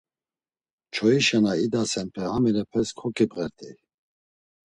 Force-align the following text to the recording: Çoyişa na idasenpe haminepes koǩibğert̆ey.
Çoyişa 0.93 1.39
na 1.43 1.53
idasenpe 1.65 2.21
haminepes 2.31 2.89
koǩibğert̆ey. 2.99 3.75